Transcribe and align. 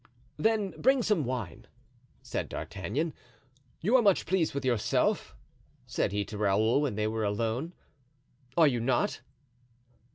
"Then 0.37 0.71
bring 0.81 1.03
some 1.03 1.25
wine," 1.25 1.67
said 2.23 2.49
D'Artagnan. 2.49 3.13
"You 3.81 3.95
are 3.97 4.01
much 4.01 4.25
pleased 4.25 4.55
with 4.55 4.65
yourself," 4.65 5.35
said 5.85 6.11
he 6.11 6.25
to 6.25 6.39
Raoul 6.39 6.81
when 6.81 6.95
they 6.95 7.05
were 7.05 7.23
alone, 7.23 7.73
"are 8.57 8.65
you 8.65 8.79
not?" 8.79 9.21